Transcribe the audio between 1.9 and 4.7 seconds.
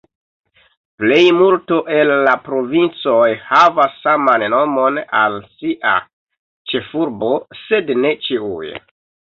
el la provincoj havas saman